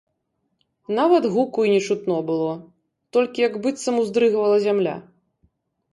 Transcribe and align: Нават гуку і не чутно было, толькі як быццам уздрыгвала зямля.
Нават 0.99 1.27
гуку 1.35 1.59
і 1.67 1.75
не 1.75 1.81
чутно 1.89 2.17
было, 2.31 2.49
толькі 3.19 3.45
як 3.47 3.53
быццам 3.67 3.95
уздрыгвала 4.05 4.57
зямля. 4.69 4.95